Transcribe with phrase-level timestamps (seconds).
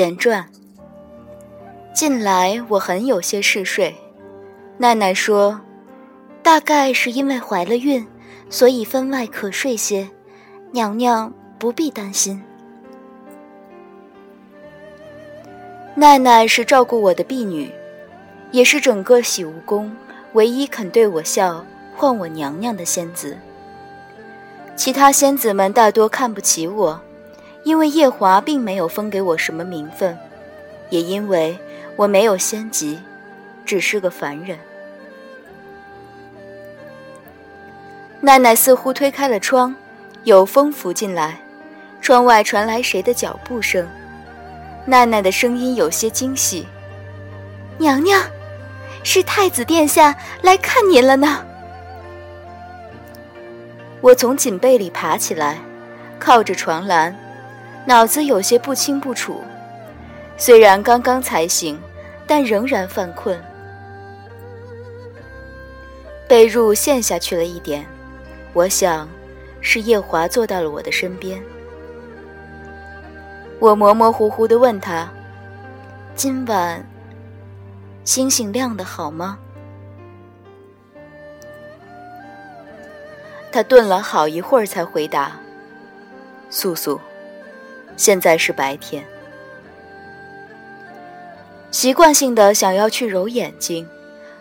[0.00, 0.48] 前传。
[1.92, 3.94] 近来我很有些嗜睡，
[4.78, 5.60] 奈奈说，
[6.42, 8.06] 大概是因为怀了孕，
[8.48, 10.08] 所以分外可睡些，
[10.72, 12.42] 娘娘不必担心。
[15.94, 17.70] 奈奈是照顾我的婢女，
[18.52, 19.94] 也是整个洗梧宫
[20.32, 21.62] 唯一肯对我笑、
[21.94, 23.36] 唤我娘娘的仙子。
[24.74, 26.98] 其他仙子们大多看不起我，
[27.62, 30.16] 因为夜华并没有分给我什么名分，
[30.88, 31.58] 也因为
[31.96, 32.98] 我没有仙籍，
[33.64, 34.58] 只是个凡人。
[38.20, 39.74] 奈奈似乎推开了窗，
[40.24, 41.40] 有风拂进来，
[42.00, 43.86] 窗外传来谁的脚步声。
[44.86, 46.66] 奈奈的声音有些惊喜
[47.78, 48.22] ：“娘娘，
[49.02, 51.44] 是太子殿下来看您了呢。”
[54.00, 55.58] 我从锦被里爬起来，
[56.18, 57.14] 靠着床栏，
[57.90, 59.42] 脑子有些不清不楚。
[60.36, 61.76] 虽然刚刚才醒，
[62.24, 63.36] 但仍然犯困。
[66.28, 67.84] 被褥陷下去了一点，
[68.52, 69.08] 我想，
[69.60, 71.42] 是夜华坐到了我的身边。
[73.58, 75.10] 我模模糊糊地问他
[76.14, 76.86] ：“今晚
[78.04, 79.36] 星星亮的好吗？”
[83.50, 85.32] 他顿了好一会儿，才回答
[86.50, 87.00] ：“素素，
[88.00, 89.04] 现在是白天。”
[91.70, 93.86] 习惯性的想要去揉眼睛，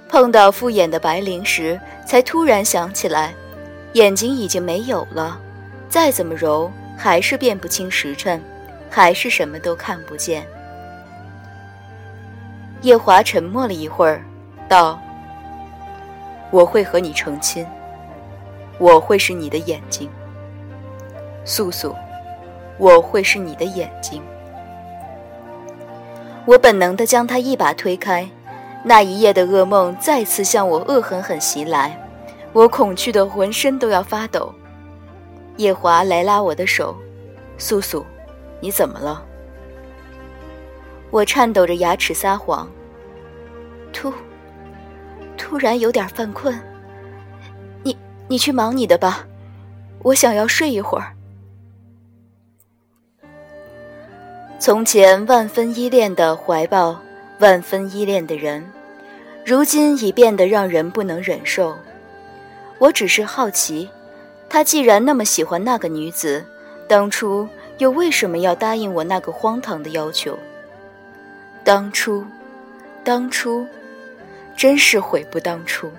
[0.08, 3.34] 碰到复眼的白灵时，才突然想起来，
[3.94, 5.38] 眼睛已经没有了，
[5.90, 8.42] 再怎么揉还是辨不清时辰，
[8.90, 10.48] 还是什么都看不见。
[12.82, 14.24] 夜华沉默了一会儿，
[14.70, 14.98] 道
[16.50, 17.68] ：“我会和你成亲。”
[18.80, 20.10] 我会是你的眼睛，
[21.44, 21.94] 素素，
[22.80, 24.24] 我会是你的眼睛。
[26.46, 28.28] 我本能的将他一把推开，
[28.84, 31.96] 那一夜的噩梦再次向我恶狠狠袭来，
[32.54, 34.52] 我恐惧的浑身都要发抖。
[35.58, 36.96] 夜华来拉我的手，
[37.58, 38.06] 素素，
[38.62, 39.24] 你怎么了？
[41.12, 42.68] 我颤抖着牙齿撒谎，
[43.92, 44.14] 突，
[45.38, 46.58] 突然有点犯困。
[47.84, 47.96] 你
[48.28, 49.28] 你去忙你的吧，
[50.02, 51.14] 我想要睡一会儿。
[54.60, 57.00] 从前万分依恋的怀抱，
[57.40, 58.70] 万分依恋的人，
[59.46, 61.80] 如今已变得让人不能忍受。
[62.78, 63.90] 我只是好奇，
[64.50, 66.44] 他既然那么喜欢那个女子，
[66.90, 67.48] 当初
[67.78, 70.38] 又为什么要答应我那个荒唐的要求？
[71.64, 72.26] 当初，
[73.02, 73.66] 当初，
[74.58, 75.90] 真是悔不当初。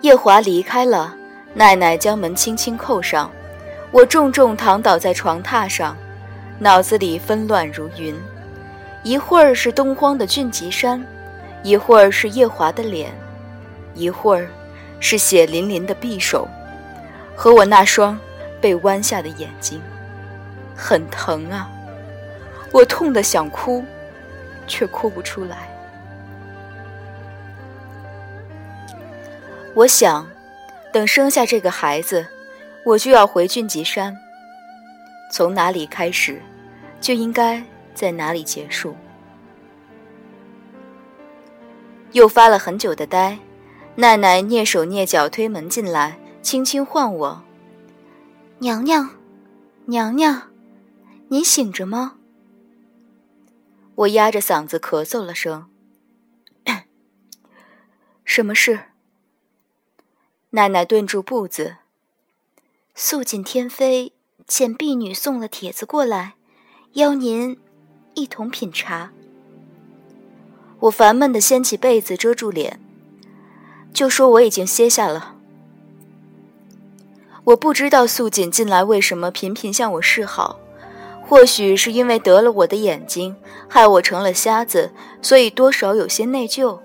[0.00, 1.14] 夜华离开了，
[1.52, 3.30] 奈奈将门轻轻扣上，
[3.90, 5.96] 我重重躺倒在床榻上，
[6.58, 8.14] 脑子里纷乱如云，
[9.02, 11.02] 一会儿是东荒的俊极山，
[11.62, 13.10] 一会儿是夜华的脸，
[13.94, 14.46] 一会儿
[15.00, 16.46] 是血淋淋的匕首，
[17.34, 18.18] 和我那双
[18.60, 19.80] 被弯下的眼睛，
[20.76, 21.70] 很疼啊！
[22.70, 23.82] 我痛得想哭，
[24.66, 25.56] 却哭不出来。
[29.72, 30.28] 我想，
[30.92, 32.26] 等生下这个孩子，
[32.84, 34.16] 我就要回俊极山。
[35.30, 36.40] 从哪里开始，
[37.00, 37.62] 就应该
[37.94, 38.96] 在哪里结束。
[42.12, 43.38] 又发了很久的呆，
[43.96, 47.42] 奈奈蹑手蹑脚推门进来，轻轻唤我
[48.60, 49.10] ：“娘娘，
[49.84, 50.50] 娘娘，
[51.28, 52.14] 你醒着吗？”
[53.96, 55.68] 我压着嗓子咳嗽了声
[58.24, 58.80] ：“什么事？”
[60.50, 61.76] 奈奈顿住步子。
[63.00, 64.12] 素锦天妃
[64.48, 66.34] 遣婢女送了帖子过来，
[66.94, 67.56] 邀您
[68.14, 69.12] 一同品茶。
[70.80, 72.80] 我烦闷的掀起被子遮住脸，
[73.94, 75.36] 就说我已经歇下了。
[77.44, 80.58] 我不知道素锦近来为什么频频向我示好，
[81.22, 83.36] 或许是因为得了我的眼睛，
[83.68, 84.90] 害我成了瞎子，
[85.22, 86.80] 所以多少有些内疚。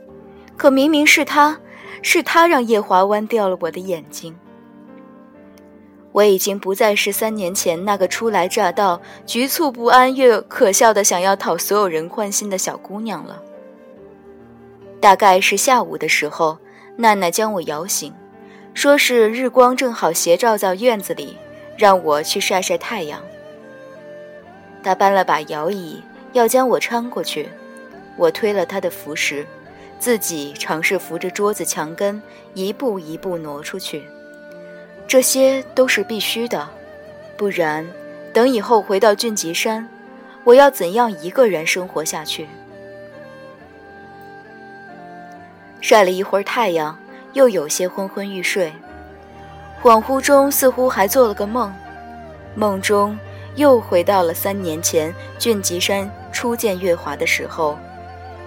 [0.56, 1.60] 可明明是他。
[2.06, 4.36] 是他让夜华剜掉了我的眼睛。
[6.14, 13.42] 我已经不再是三年前那个初来乍到、局促不安又可笑的想要讨所有人欢心的小姑娘了。
[15.02, 16.58] 大概是下午的时候，
[16.96, 18.14] 奈奈将我摇醒，
[18.76, 21.36] 说是日光正好斜照在院子里，
[21.76, 23.20] 让我去晒晒太阳。
[24.84, 26.02] 她搬了把摇椅，
[26.32, 27.50] 要将我搀过去，
[28.18, 29.46] 我推了她的扶石。
[30.00, 32.22] 自己尝试扶着桌子墙根，
[32.54, 34.04] 一步一步挪出去，
[35.08, 36.68] 这些都是必须的，
[37.38, 37.88] 不然
[38.34, 39.88] 等以后回到俊吉山，
[40.44, 42.48] 我要怎样一个人生活下去？
[45.82, 46.98] 晒了一会儿太阳，
[47.34, 48.74] 又有些昏昏欲睡，
[49.82, 51.72] 恍惚中似乎还做了个梦，
[52.56, 53.18] 梦中
[53.56, 57.78] 又回到了三年前俊吉山初见月华的时候，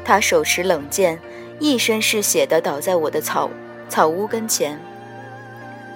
[0.05, 1.21] 他手持冷剑，
[1.61, 3.51] 一身是血的倒在我的草
[3.89, 4.81] 草屋跟前。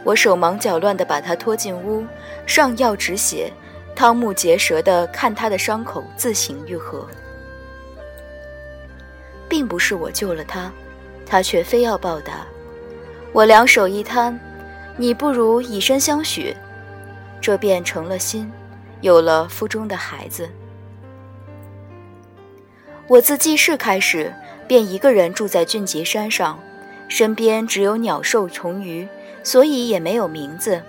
[0.04, 2.04] 我手忙脚乱地把他拖进屋，
[2.46, 3.52] 上药止血，
[3.94, 7.06] 瞠目结舌地看他的伤口自行愈合。
[9.48, 10.72] 并不是我救了他，
[11.26, 12.46] 他却非要报答。
[13.32, 14.38] 我两手一摊，
[14.96, 16.56] 你不如以身相许，
[17.40, 18.50] 这便成了心，
[19.00, 20.48] 有了腹中的孩子。
[23.06, 24.32] 我自记事开始，
[24.68, 26.58] 便一个人住在俊杰山上，
[27.10, 29.06] 身边只有鸟兽虫鱼。
[29.42, 30.82] 所以也没有名字，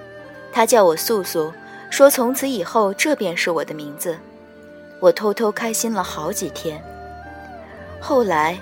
[0.52, 1.54] 他叫我素素，
[1.90, 4.18] 说从此以后这便是我的名字。
[5.00, 6.84] 我偷偷开心了好几天。
[8.02, 8.58] 后来，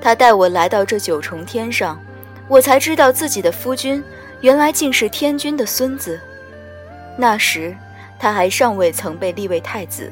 [0.00, 2.00] 他带我来到这九重天上，
[2.46, 4.00] 我才知道自己的夫君
[4.42, 6.20] 原来竟是天君的孙子。
[7.16, 7.76] 那时
[8.20, 10.08] 他还尚未曾被立为太子。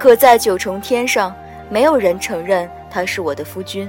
[0.00, 1.32] 可在九重天上，
[1.70, 3.88] 没有人承认他是我的夫君。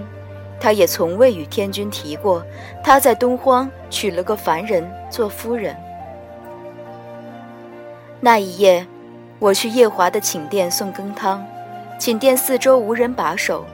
[0.59, 2.43] 他也从未与天君提过，
[2.83, 5.75] 他在东荒娶了个凡人做夫人。
[8.19, 8.85] 那一夜，
[9.37, 11.45] 我去夜华的寝殿送羹汤，
[11.99, 13.65] 寝殿四周无人把守，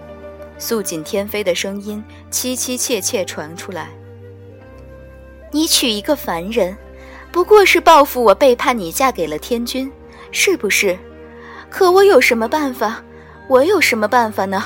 [0.57, 3.87] 素锦天妃的声音凄凄切切传出来
[5.51, 6.75] ：“你娶一个凡人，
[7.31, 9.89] 不过是报复我背叛你，嫁给了天君，
[10.31, 10.97] 是不是？
[11.69, 13.01] 可我有什么办法？
[13.47, 14.61] 我有什么办法呢？”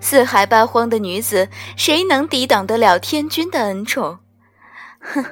[0.00, 4.18] 四海八荒的女子，谁能抵挡得了天君的恩宠？
[5.00, 5.24] 哼！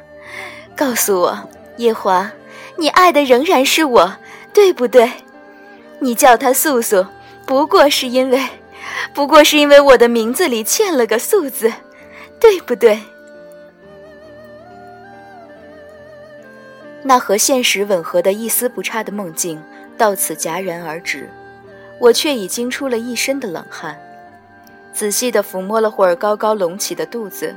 [0.77, 2.31] 告诉我，夜华，
[2.77, 4.17] 你爱的仍然是我，
[4.53, 5.11] 对不对？
[6.01, 7.07] 你叫她素素，
[7.47, 8.47] 不过是因为，
[9.15, 11.73] 不过是因为我的名字里欠了个“素”字，
[12.39, 13.01] 对不对？
[17.03, 19.63] 那和现实吻合的一丝不差的梦境
[19.97, 21.31] 到此戛然而止，
[21.99, 23.99] 我却已惊出了一身的冷汗。
[24.97, 27.55] 仔细地抚摸了会儿高高隆起的肚子，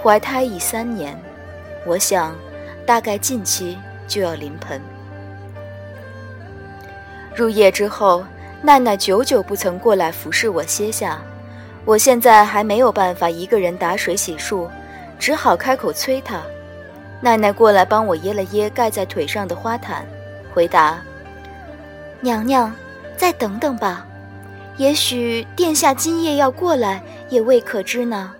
[0.00, 1.20] 怀胎已三年，
[1.84, 2.32] 我想，
[2.86, 3.76] 大概近期
[4.06, 4.80] 就要临盆。
[7.34, 8.24] 入夜之后，
[8.62, 11.20] 奈奈久久不曾过来服侍我歇下，
[11.84, 14.68] 我现在还没有办法一个人打水洗漱，
[15.18, 16.40] 只好开口催她。
[17.20, 20.06] 奈奈过来帮我掖了掖盖在腿上的花毯，
[20.54, 21.02] 回答
[22.22, 22.72] ：“娘娘，
[23.16, 24.06] 再等等吧。”
[24.80, 28.34] 也许殿下今夜要过来，也未可知呢。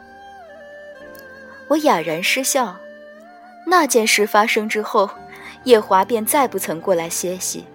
[1.69, 2.75] 我哑然失笑。
[3.67, 5.11] 那件事发生之后，
[5.65, 7.67] 夜华便再不曾过来歇息。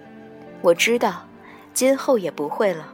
[0.62, 1.28] 我知道，
[1.72, 2.92] 今后也不会了。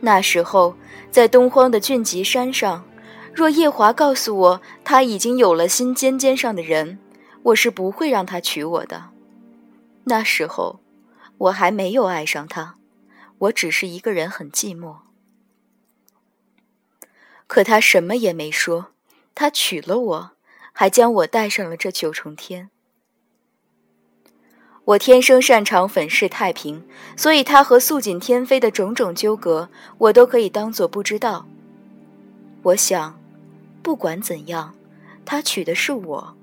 [0.00, 0.74] 那时候，
[1.10, 2.82] 在东荒的峻极山上，
[3.34, 6.98] 若夜华告诉我他已经有了心尖尖上的人，
[7.42, 9.10] 我是不会让他娶我的。
[10.04, 10.80] 那时候，
[11.36, 12.76] 我还没有爱上他。
[13.42, 14.98] 我只是一个人，很寂寞。
[17.48, 18.92] 可他什么也没说，
[19.34, 20.30] 他娶了我，
[20.72, 22.70] 还将我带上了这九重天。
[24.84, 29.68] 我天生擅长粉饰太平，所以他和素锦天妃的种种纠葛，
[29.98, 31.46] 我都可以当做不知道。
[32.62, 33.18] 我想，
[33.82, 34.74] 不管怎样，
[35.24, 36.36] 他娶的是我，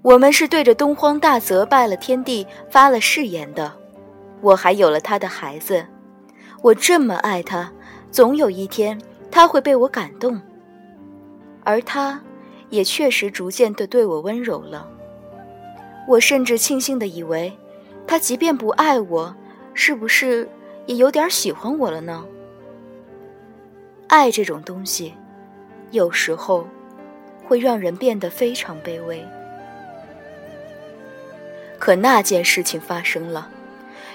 [0.00, 3.78] 我们是对着东荒大泽拜了天地，发了誓言的。
[4.40, 5.86] 我还有了他的孩子。
[6.62, 7.72] 我这么爱他，
[8.10, 9.00] 总有一天
[9.30, 10.38] 他会被我感动，
[11.64, 12.20] 而他，
[12.68, 14.86] 也确实逐渐的对我温柔了。
[16.06, 17.50] 我甚至庆幸的以为，
[18.06, 19.34] 他即便不爱我，
[19.72, 20.46] 是不是
[20.84, 22.26] 也有点喜欢我了呢？
[24.08, 25.14] 爱这种东西，
[25.92, 26.68] 有时候
[27.46, 29.24] 会让人变得非常卑微。
[31.78, 33.48] 可那件事情发生了，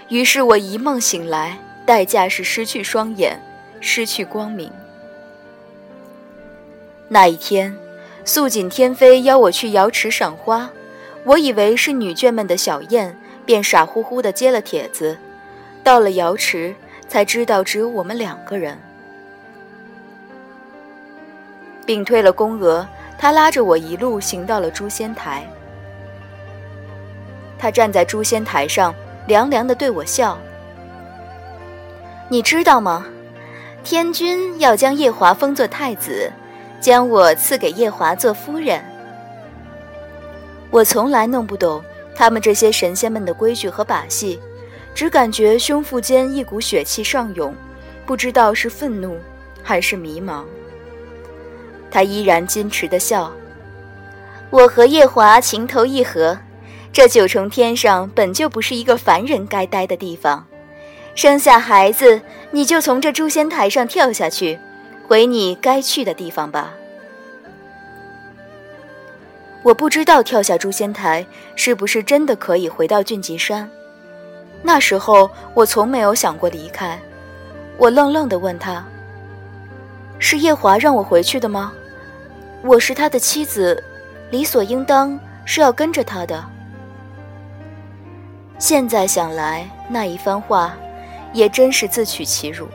[0.09, 1.57] 于是我一梦醒来。
[1.85, 3.39] 代价是失去双眼，
[3.79, 4.71] 失去光明。
[7.07, 7.77] 那一天，
[8.23, 10.69] 素锦天妃邀我去瑶池赏花，
[11.23, 13.15] 我以为是女眷们的小宴，
[13.45, 15.15] 便傻乎乎地接了帖子。
[15.83, 16.73] 到了瑶池，
[17.07, 18.75] 才知道只有我们两个人。
[21.85, 22.87] 并退了宫娥，
[23.19, 25.47] 他拉着我一路行到了诛仙台。
[27.59, 28.93] 他站在诛仙台上，
[29.27, 30.35] 凉凉地对我笑。
[32.27, 33.05] 你知道吗？
[33.83, 36.31] 天君要将夜华封作太子，
[36.81, 38.83] 将我赐给夜华做夫人。
[40.71, 41.83] 我从来弄不懂
[42.15, 44.39] 他们这些神仙们的规矩和把戏，
[44.95, 47.53] 只感觉胸腹间一股血气上涌，
[48.07, 49.19] 不知道是愤怒
[49.61, 50.43] 还是迷茫。
[51.91, 53.31] 他依然矜持地笑
[54.49, 56.35] ：“我和夜华情投意合，
[56.91, 60.43] 这九重天上本就不是一个凡人该待的地方。
[61.15, 64.59] 生下孩子，你就从这诛仙台上跳下去，
[65.07, 66.73] 回你该去的地方吧。”
[69.63, 73.67] 我不知道跳下诛仙台是不是真的可以回到俊极山。
[74.61, 76.99] 那时候我从没有想过离开。
[77.77, 78.85] 我愣愣地问他
[80.19, 81.73] ：“是夜华让我回去的吗？
[82.61, 83.83] 我是他的妻子，
[84.29, 86.45] 理所应当是要跟着他的。”
[88.59, 90.77] 现在想来，那一番话
[91.35, 92.67] 也真是自取其辱。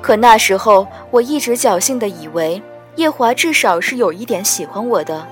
[0.00, 2.60] 可那时候，我一直侥幸的以为
[2.96, 5.24] 叶华至少是有一点喜欢我的。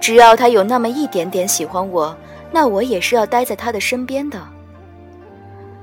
[0.00, 2.16] 只要他有那么一点点喜欢我，
[2.50, 4.40] 那我也是要待在他的身边的。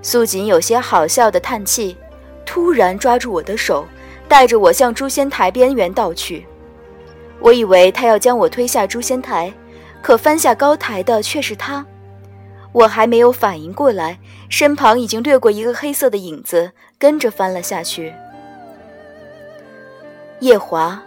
[0.01, 1.96] 素锦有些好笑的叹气，
[2.46, 3.86] 突然抓住我的手，
[4.28, 6.46] 带着我向诛仙台边缘倒去。
[7.40, 9.54] 我以为他要将我推下诛仙台，
[10.01, 11.86] 可翻下高台的却是他。
[12.74, 14.17] 我还没有反应过来，
[14.50, 18.13] 身旁已经掠过一个黑色的影子，跟着翻了下去。
[20.39, 21.01] 夜华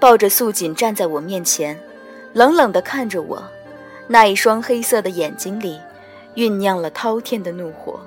[0.00, 1.78] 抱着素锦站在我面前，
[2.32, 3.42] 冷冷地看着我，
[4.08, 5.80] 那一双黑色的眼睛里
[6.34, 8.00] 酝酿了滔天的怒火。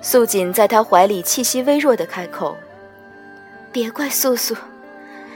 [0.00, 2.56] 素锦在他怀里气息微弱地开口
[3.72, 4.54] ：“别怪素素，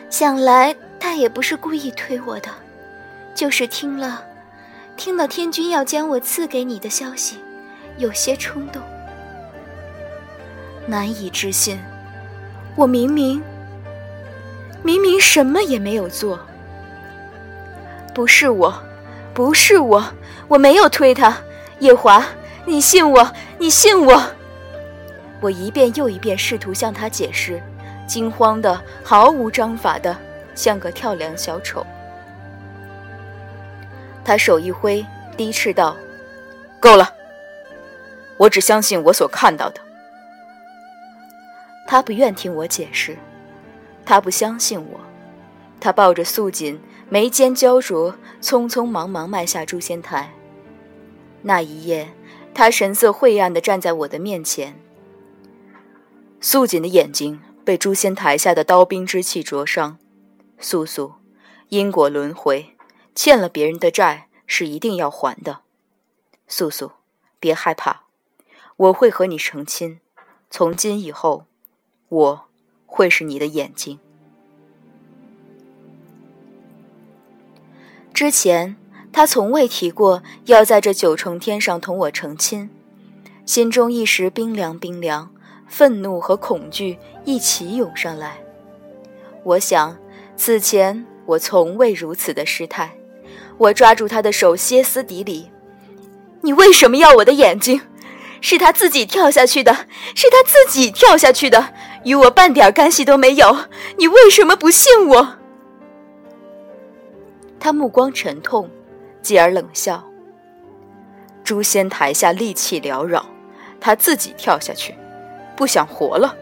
[0.09, 2.49] 想来他也不是故意推我的，
[3.35, 4.25] 就是听了。”
[4.97, 7.39] 听到天君要将我赐给你的消息，
[7.97, 8.83] 有些冲动，
[10.87, 11.81] 难以置信。
[12.77, 13.43] 我明明
[14.83, 16.39] 明明什么也没有做，
[18.15, 18.83] 不是我，
[19.33, 20.05] 不是我，
[20.49, 21.35] 我没有推他。
[21.79, 22.23] 夜华，
[22.67, 24.23] 你信我，你信我。
[25.41, 27.59] 我一遍又一遍试图向他解释，
[28.07, 30.15] 惊慌的、毫无章法的，
[30.55, 31.87] 像个跳梁小丑。
[34.31, 35.05] 他手一挥，
[35.37, 35.97] 低斥道
[36.79, 37.13] ：“够了，
[38.37, 39.81] 我只相信我所看到的。”
[41.85, 43.19] 他不愿听我解释，
[44.05, 45.01] 他不相信我。
[45.81, 50.33] 他抱着素锦，眉间焦灼，匆匆忙忙迈下诛仙台。
[51.43, 52.09] 那一夜，
[52.55, 54.81] 他神色晦暗地站在我的面前。
[56.41, 59.99] 素锦的眼睛被诛仙台下的刀兵之气灼伤。
[60.61, 61.15] 素素，
[61.71, 62.77] 因果轮回。
[63.15, 65.61] 欠了别人的债是一定要还的，
[66.49, 66.93] 素素，
[67.39, 68.05] 别害怕，
[68.77, 70.01] 我会和你成亲。
[70.51, 71.45] 从今以后，
[72.09, 72.45] 我
[72.87, 73.99] 会是你的眼睛。
[78.13, 78.77] 之前
[79.13, 82.71] 他从未提过要在这九重天上同我成亲，
[83.47, 85.33] 心中一时冰凉冰凉，
[85.67, 88.43] 愤怒和恐惧一起涌上来。
[89.45, 89.97] 我想，
[90.37, 92.97] 此前我从未如此的失态。
[93.61, 95.51] 我抓住他的手，歇斯底里
[96.41, 97.83] ：“你为什么要我的眼睛？
[98.41, 101.75] 是他自己跳下去的，是他自己跳下去的，
[102.05, 103.55] 与我半点干系都没有。
[103.99, 105.37] 你为什么不信我？”
[107.61, 108.71] 他目光沉痛，
[109.21, 110.03] 继而冷笑
[111.45, 113.23] ：“诛仙台下戾气缭绕，
[113.79, 114.95] 他自己跳下去，
[115.55, 116.35] 不想活了。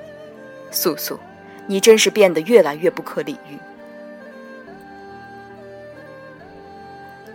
[0.71, 1.19] 素素，
[1.67, 3.59] 你真是变得越来越不可理喻。”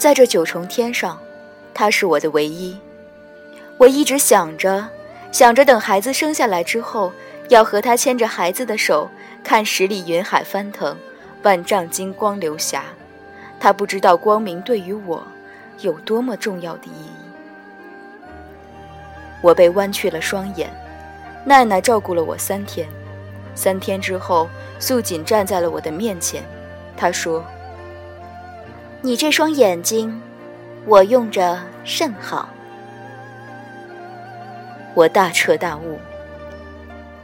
[0.04, 1.18] 在这九重天上，
[1.74, 2.78] 他是我的唯一。
[3.78, 4.86] 我一直想着，
[5.32, 7.10] 想着等孩子生下来之后，
[7.48, 9.10] 要和他牵着孩子的手，
[9.46, 10.98] 看十里云海翻腾，
[11.44, 12.84] 万丈金光流霞。
[13.62, 15.26] 他不知道光明对于我
[15.80, 17.12] 有多么重要的意义。
[19.42, 20.70] 我被弯曲了双眼，
[21.46, 22.86] 奈奈照顾了我三天。
[23.56, 26.44] 三天之后，素锦站在了我的面前，
[26.98, 27.42] 她说。
[29.06, 30.18] 你这双眼睛，
[30.86, 32.48] 我用着甚好。
[34.94, 36.00] 我大彻大悟。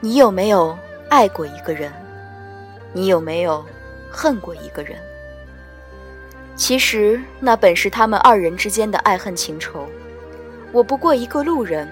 [0.01, 0.77] 你有没有
[1.09, 1.89] 爱过一个人？
[2.91, 3.63] 你有没有
[4.11, 4.99] 恨过一个人？
[6.53, 9.87] 其实那本是他们二人之间的爱恨情仇。
[10.73, 11.87] 我不过一个路人，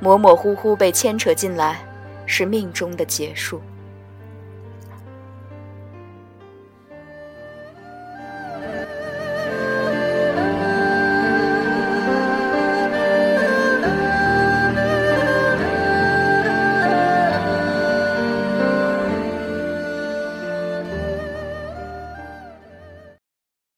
[0.00, 1.82] 模模糊糊被牵扯进来，
[2.26, 3.58] 是命中的结束。